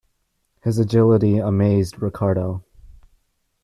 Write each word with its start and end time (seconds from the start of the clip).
His 0.63 0.79
agility 0.79 1.37
amazed 1.37 2.01
Ricardo. 2.01 2.63